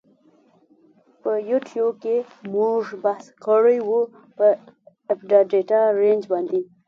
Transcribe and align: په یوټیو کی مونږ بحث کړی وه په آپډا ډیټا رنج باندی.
په 1.21 1.31
یوټیو 1.49 1.87
کی 2.01 2.15
مونږ 2.53 2.83
بحث 3.03 3.25
کړی 3.45 3.77
وه 3.87 4.01
په 4.37 4.47
آپډا 5.13 5.39
ډیټا 5.51 5.81
رنج 6.01 6.21
باندی. 6.31 6.61